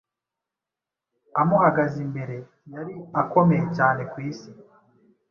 [1.41, 2.37] amuhagaze imbere,
[2.73, 4.49] yari akomeye cyane ku isi,